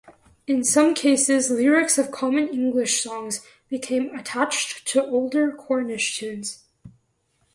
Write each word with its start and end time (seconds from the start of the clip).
In 0.47 0.63
some 0.63 0.95
cases 0.95 1.51
lyrics 1.51 1.99
of 1.99 2.09
common 2.11 2.47
English 2.47 3.03
songs 3.03 3.41
became 3.69 4.15
attached 4.15 4.87
to 4.87 5.03
older 5.05 5.51
Cornish 5.51 6.17
tunes. 6.17 6.63